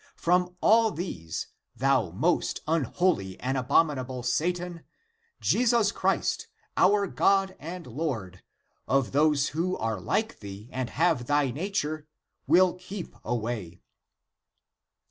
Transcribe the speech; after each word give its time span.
From 0.15 0.55
all 0.61 0.89
these, 0.89 1.45
thou 1.75 2.09
most 2.09 2.61
unholy 2.67 3.39
and 3.39 3.55
abominable 3.55 4.23
Satan, 4.23 4.81
Jesus 5.39 5.91
Christ, 5.91 6.47
our 6.75 7.05
God 7.05 7.55
and 7.59 7.85
<Lord?> 7.85 8.41
of 8.87 9.11
those 9.11 9.49
who 9.49 9.77
are 9.77 10.01
like 10.01 10.39
thee 10.39 10.67
and 10.73 10.89
have 10.89 11.27
thy 11.27 11.51
nature, 11.51 12.07
will 12.47 12.73
keep 12.73 13.15
away." 13.23 13.83